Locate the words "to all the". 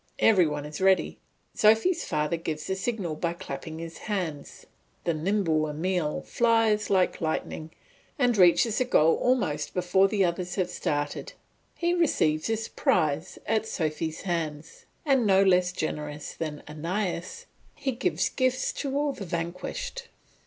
18.73-19.23